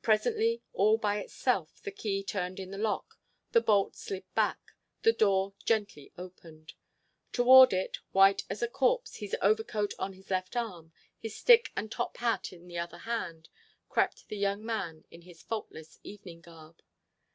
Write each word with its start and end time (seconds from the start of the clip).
Presently, 0.00 0.62
all 0.72 0.96
by 0.96 1.18
itself, 1.18 1.82
the 1.82 1.90
key 1.90 2.24
turned 2.24 2.58
in 2.58 2.70
the 2.70 2.78
lock, 2.78 3.18
the 3.52 3.60
bolt 3.60 3.94
slid 3.94 4.24
back, 4.34 4.72
the 5.02 5.12
door 5.12 5.52
gently 5.62 6.10
opened. 6.16 6.72
Toward 7.32 7.74
it, 7.74 7.98
white 8.12 8.44
as 8.48 8.62
a 8.62 8.66
corpse, 8.68 9.16
his 9.16 9.36
overcoat 9.42 9.92
on 9.98 10.14
his 10.14 10.30
left 10.30 10.56
arm, 10.56 10.94
his 11.18 11.36
stick 11.36 11.70
and 11.76 11.92
top 11.92 12.16
hat 12.16 12.50
in 12.50 12.66
the 12.66 12.78
other 12.78 12.96
hand, 13.00 13.50
crept 13.90 14.28
the 14.28 14.38
young 14.38 14.64
man 14.64 15.04
in 15.10 15.20
his 15.20 15.42
faultless 15.42 15.98
evening 16.02 16.40
garb. 16.40 16.80